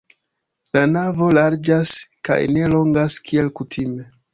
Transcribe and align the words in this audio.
La 0.77 0.81
navo 0.93 1.29
larĝas 1.39 1.95
kaj 2.31 2.41
ne 2.59 2.75
longas, 2.77 3.23
kiel 3.31 3.59
kutime. 3.61 4.15